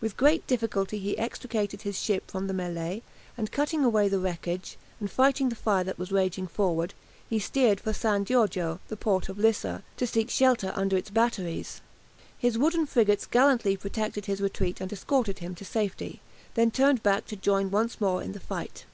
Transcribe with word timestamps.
With 0.00 0.16
great 0.16 0.46
difficulty 0.46 0.96
he 0.98 1.18
extricated 1.18 1.82
his 1.82 2.00
ship 2.00 2.30
from 2.30 2.46
the 2.46 2.54
mêlée, 2.54 3.02
and 3.36 3.52
cutting 3.52 3.84
away 3.84 4.08
the 4.08 4.18
wreckage, 4.18 4.78
and 4.98 5.10
fighting 5.10 5.50
the 5.50 5.54
fire 5.54 5.84
that 5.84 5.98
was 5.98 6.10
raging 6.10 6.46
forward, 6.46 6.94
he 7.28 7.38
steered 7.38 7.78
for 7.78 7.92
San 7.92 8.24
Giorgio, 8.24 8.80
the 8.88 8.96
port 8.96 9.28
of 9.28 9.36
Lissa, 9.36 9.82
to 9.98 10.06
seek 10.06 10.30
shelter 10.30 10.72
under 10.74 10.96
its 10.96 11.10
batteries. 11.10 11.82
His 12.38 12.56
wooden 12.56 12.86
frigates 12.86 13.26
gallantly 13.26 13.76
protected 13.76 14.24
his 14.24 14.40
retreat 14.40 14.80
and 14.80 14.90
escorted 14.90 15.40
him 15.40 15.54
to 15.56 15.66
safety, 15.66 16.22
then 16.54 16.70
turned 16.70 17.02
back 17.02 17.26
to 17.26 17.36
join 17.36 17.70
once 17.70 18.00
more 18.00 18.22
in 18.22 18.32
the 18.32 18.40
fight. 18.40 18.86